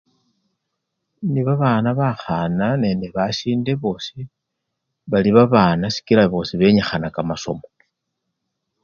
[1.25, 4.19] Indi babana bakhana nende basinde bosi
[5.11, 6.23] bali babana sikila
[6.61, 7.67] benyikhana kamasomo.